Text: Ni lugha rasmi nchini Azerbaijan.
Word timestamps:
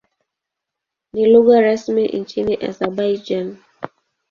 Ni 1.13 1.25
lugha 1.31 1.61
rasmi 1.61 2.07
nchini 2.07 2.55
Azerbaijan. 2.55 3.57